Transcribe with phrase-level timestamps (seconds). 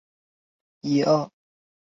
[0.03, 1.33] 现时任教英甲球会斯肯索普。